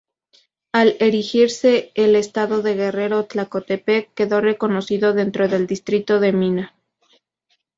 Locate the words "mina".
6.33-6.75